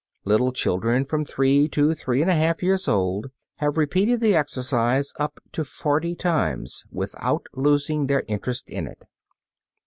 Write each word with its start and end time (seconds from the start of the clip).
Little 0.25 0.51
children 0.51 1.05
from 1.05 1.23
three 1.23 1.67
to 1.67 1.93
three 1.93 2.23
and 2.23 2.31
a 2.31 2.33
half 2.33 2.63
years 2.63 2.87
old 2.87 3.27
have 3.57 3.77
repeated 3.77 4.19
the 4.19 4.33
exercise 4.35 5.13
up 5.19 5.39
to 5.51 5.63
forty 5.63 6.15
times 6.15 6.83
without 6.91 7.45
losing 7.53 8.07
their 8.07 8.23
interest 8.27 8.71
in 8.71 8.87
it. 8.87 9.03